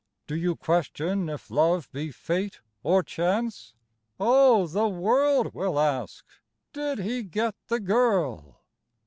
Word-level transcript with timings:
Do 0.25 0.35
you 0.35 0.55
question 0.55 1.29
if 1.29 1.51
love 1.51 1.87
be 1.91 2.11
fate, 2.11 2.59
or 2.81 3.03
chance? 3.03 3.75
Oh, 4.19 4.65
the 4.65 4.87
world 4.87 5.53
will 5.53 5.79
ask: 5.79 6.25
"Did 6.73 6.97
he 6.97 7.21
get 7.21 7.53
the 7.67 7.79
girl?" 7.79 8.61